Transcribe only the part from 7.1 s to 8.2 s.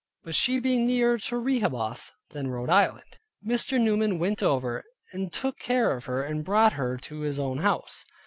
his own house.